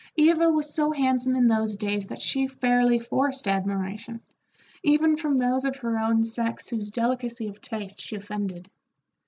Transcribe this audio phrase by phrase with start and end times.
[0.17, 4.19] Eva was so handsome in those days that she fairly forced admiration,
[4.81, 8.67] even from those of her own sex whose delicacy of taste she offended.